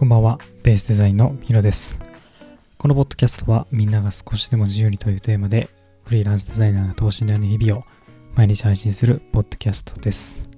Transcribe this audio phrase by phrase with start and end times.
[0.00, 2.00] こんばんは、ベースデザインのヒロです。
[2.78, 5.68] このポッドキャストはみんなが少しでも自由にというテーマで
[6.06, 7.84] フリーランスデザイナーが等身大の日々を
[8.34, 10.48] 毎日配信するポッドキャストです。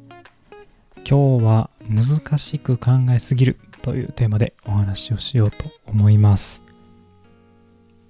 [0.98, 6.62] 今日は難しく考えすぎるというテーマでお話をしようと思います。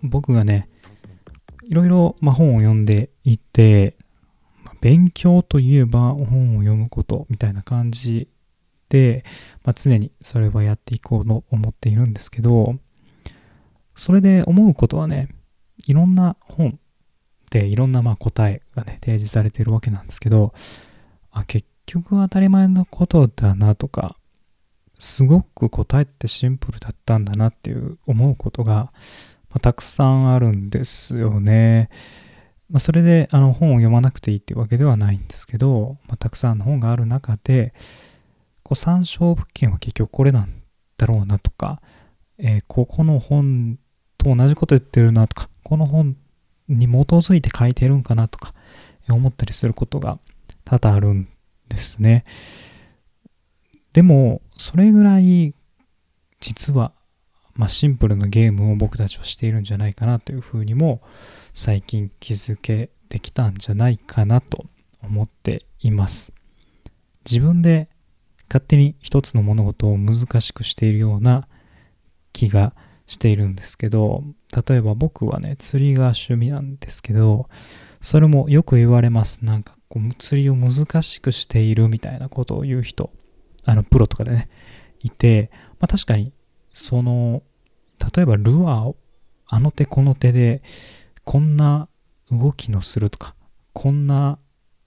[0.03, 0.69] 僕がね、
[1.67, 3.97] いろいろま本を読んでいて、
[4.83, 8.29] 勉強といえば本を読むことみたいな感じ
[8.93, 9.25] で、
[9.65, 12.77] まあ、常にそれはやっていこうと思っているんですけど、
[13.95, 15.29] それで思うことはね、
[15.87, 16.79] いろんな本
[17.51, 20.53] でいろんなまあ答えがね、提示されているわけなんですけど、
[21.31, 24.19] あ、結局当たり前のことだなとか、
[24.99, 28.93] すごく答えってシンプルだったんだなっていう思うことが、
[29.49, 31.89] まあ、たくさんあるんですよね。
[32.69, 37.73] まあ、それであの本を読まなくていいっていうわけではないんですけど、まあ、たくさんの本がある中で、
[38.73, 40.63] こう参照物件は結局これなん
[40.97, 41.83] だろうなとか、
[42.39, 43.79] えーここの本
[44.17, 46.17] と同じこと言ってるなとか、この本
[46.69, 48.55] に基づいて書いてるんかなとか、
[49.11, 50.19] 思ったりすることが
[50.65, 51.29] 多々あるん
[51.69, 52.25] ですね。
[53.93, 55.55] でも、それぐらい
[56.41, 56.93] 実は、
[57.53, 61.03] まあ、シンプルなゲームを僕たちはしているんじゃないかなというふうにも
[61.53, 64.65] 最近気づけてきたんじゃないかなと
[65.03, 66.33] 思っています。
[67.27, 67.92] 自分で
[68.53, 71.49] 勝手に一つの物事を難しくしているような
[72.35, 72.75] 気が
[73.07, 74.25] しているんですけど
[74.69, 77.49] 例えば僕はね釣りが趣味なんですけど
[78.03, 79.43] それもよく言われます。
[79.43, 83.11] なんかこう釣りを難しくしているみたいなことを言う人
[83.65, 84.51] あのプロとかでね
[85.01, 86.35] いて、まあ、確かに
[86.73, 87.43] その
[88.15, 88.97] 例えばルアーを
[89.47, 90.63] あの手この手で
[91.25, 91.89] こんな
[92.31, 93.35] 動きのするとか
[93.73, 94.39] こんな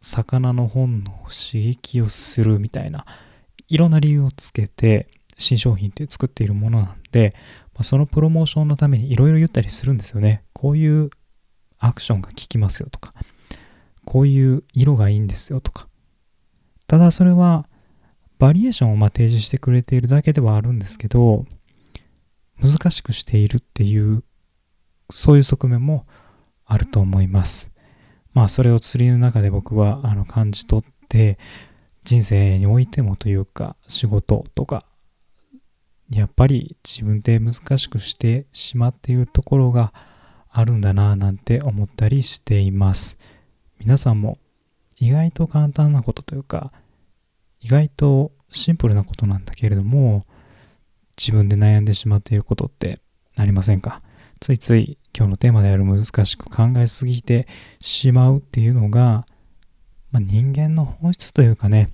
[0.01, 3.05] 魚の本能を刺激をするみたいな
[3.67, 7.33] いろんな理由をつけて新商品って作っているものなんで、
[7.73, 10.43] まあ、そのプロモーションのためにいろいろ言ったりするんですよね。
[10.53, 11.09] こういう
[11.77, 13.13] アクションが効きますよとか、
[14.05, 15.87] こういう色がいいんですよとか。
[16.87, 17.67] ただそれは
[18.37, 21.45] バリエーションをま提示してくれているだけではあるんですけど、
[22.61, 24.23] 難しくしているっていう、
[25.13, 26.05] そういう側面も
[26.65, 27.71] あると思います。
[28.33, 31.37] まあそれを釣りの中で僕はあの感じ取って、
[32.05, 34.85] 人生においてもというか仕事とか
[36.11, 39.91] やっぱり自分で難しくしてしまっているところが
[40.51, 43.17] あるんだなぁなんて思ったりしています。
[43.79, 44.37] 皆さんも
[44.97, 46.71] 意外と簡単なことというか
[47.59, 50.25] 意外とシンプルなことなんだけれども
[51.17, 52.99] 自分で悩んでしまっていることって
[53.35, 54.03] ありませんか？
[54.39, 57.47] ついつい今日のテーマである難しく考えすぎて
[57.79, 59.25] しまうっていうのが
[60.15, 61.89] まあ、人間の本質というかね、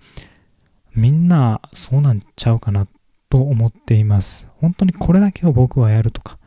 [0.94, 2.88] みんなそうなんちゃうかな
[3.30, 4.48] と思っています。
[4.58, 6.38] 本当にこれだけを僕はやるとか、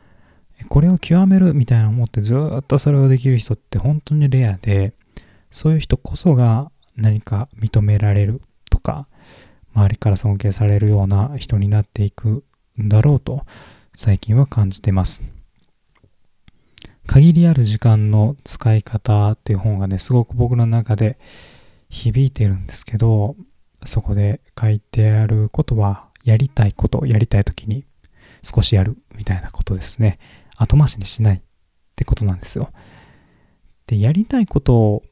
[0.69, 4.93] これを極めるみたいな思ってずっとそれをできる人って本当にレアで、
[5.51, 8.41] そういう人こそが何か認められる
[8.71, 9.09] とか、
[9.73, 12.45] 周りから尊敬されるような人になっていく
[12.81, 13.45] んだろうと
[13.93, 15.23] 最近は感じてます。
[17.05, 21.19] 限りある時間の使い方っていう本がね、すごく僕の中で
[21.95, 23.37] 響いてるんですけど、
[23.85, 27.85] そこで書いてあることは、やりたいことやりたいときに
[28.41, 30.19] 少しやるみたいなことですね。
[30.57, 31.41] 後回しにしないっ
[31.95, 32.71] てことなんですよ。
[33.87, 35.03] で、やりたいことを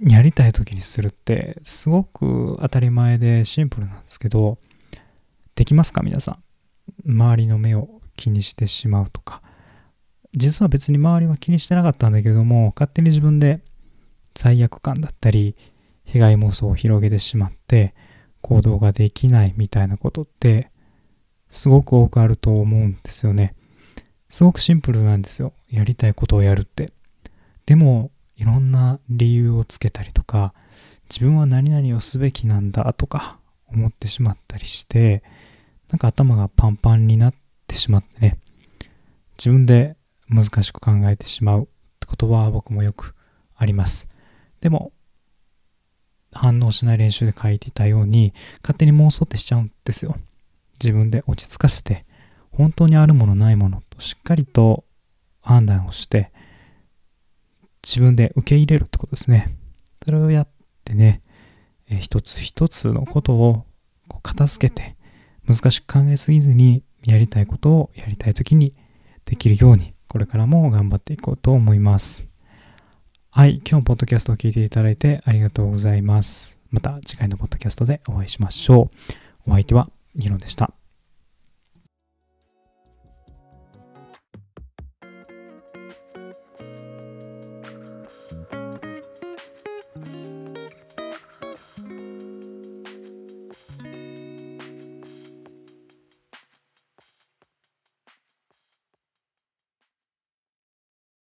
[0.00, 4.58] やりたいときにするって、すごく当たり前でシンプルなんですけど、
[5.54, 6.38] できますか皆さ
[7.06, 7.10] ん？
[7.10, 9.42] 周りの目を気にしてしまうとか。
[10.34, 13.60] 実は別に周りは気にしてなかったんだけども、勝手に自分で
[14.34, 15.54] 罪悪感だったり、
[16.06, 17.94] 被害妄想を広げてしまって
[18.40, 20.70] 行動ができないみたいなことって
[21.50, 23.54] すごく多くあると思うんですよね。
[24.28, 25.52] すごくシンプルなんですよ。
[25.70, 26.92] やりたいことをやるって。
[27.66, 30.54] でもいろんな理由をつけたりとか
[31.10, 33.38] 自分は何々をすべきなんだとか
[33.68, 35.22] 思ってしまったりして
[35.90, 37.34] なんか頭がパンパンになっ
[37.66, 38.38] てしまってね
[39.38, 39.96] 自分で
[40.28, 41.66] 難しく考えてしまうっ
[42.00, 43.14] てことは僕もよく
[43.56, 44.08] あります。
[44.60, 44.92] でも
[46.36, 50.16] 反応しない練習で書いていたように勝手に妄想ってしちゃうんですよ。
[50.82, 52.04] 自分で落ち着かせて
[52.52, 54.84] 本当にあるものないものとしっかりと
[55.40, 56.32] 判断をして
[57.82, 59.56] 自分で受け入れるってことですね。
[60.04, 60.48] それをやっ
[60.84, 61.22] てね、
[61.88, 63.64] え一つ一つのことを
[64.08, 64.96] こう片付けて
[65.46, 68.74] 難しく考えすぎずにやりたいことをやりたい時に
[69.24, 72.26] できるようにこれからも頑張っていこうと思います。
[73.36, 76.58] はい、今日もポッドキャストを聞いていただいてありがとうございます。
[76.70, 78.88] また次回のポッドキャストでお会いしましょ
[79.46, 79.50] う。
[79.50, 80.72] お相手はギロでした。